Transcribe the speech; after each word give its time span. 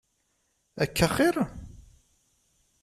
Akka 0.83 1.05
axir? 1.07 1.35